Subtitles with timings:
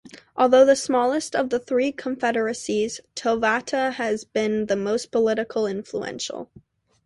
[0.35, 6.49] Although the smallest of the three confederacies, Tovata has been the most politically influential.